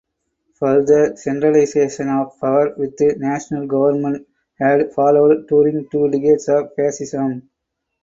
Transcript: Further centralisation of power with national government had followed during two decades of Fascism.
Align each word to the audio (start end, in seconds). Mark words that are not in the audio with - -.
Further 0.55 1.15
centralisation 1.15 2.07
of 2.09 2.39
power 2.39 2.73
with 2.75 2.97
national 3.19 3.67
government 3.67 4.27
had 4.57 4.91
followed 4.95 5.47
during 5.47 5.87
two 5.91 6.09
decades 6.09 6.49
of 6.49 6.73
Fascism. 6.75 7.51